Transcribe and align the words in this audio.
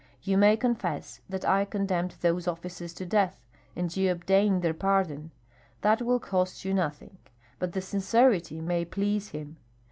You 0.23 0.35
may 0.35 0.57
confess 0.57 1.21
that 1.29 1.45
I 1.45 1.63
condemned 1.63 2.15
those 2.21 2.47
officers 2.47 2.91
to 2.95 3.05
death, 3.05 3.37
and 3.75 3.95
you 3.95 4.11
obtained 4.11 4.63
their 4.63 4.73
pardon. 4.73 5.29
That 5.81 6.01
will 6.01 6.19
cost 6.19 6.65
you 6.65 6.73
nothing, 6.73 7.19
but 7.59 7.73
the 7.73 7.81
sincerity 7.81 8.61
may 8.61 8.83
please 8.83 9.29
him. 9.29 9.57